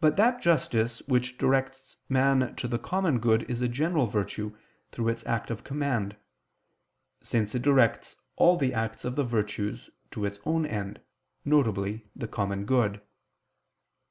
But 0.00 0.16
that 0.16 0.40
justice 0.40 1.02
which 1.02 1.36
directs 1.36 1.96
man 2.08 2.56
to 2.56 2.66
the 2.66 2.78
common 2.78 3.18
good 3.18 3.42
is 3.42 3.60
a 3.60 3.68
general 3.68 4.06
virtue 4.06 4.56
through 4.90 5.08
its 5.08 5.26
act 5.26 5.50
of 5.50 5.64
command: 5.64 6.16
since 7.22 7.54
it 7.54 7.60
directs 7.60 8.16
all 8.36 8.56
the 8.56 8.72
acts 8.72 9.04
of 9.04 9.16
the 9.16 9.24
virtues 9.24 9.90
to 10.12 10.24
its 10.24 10.40
own 10.46 10.64
end, 10.64 11.02
viz. 11.44 12.00
the 12.16 12.26
common 12.28 12.64
good. 12.64 13.02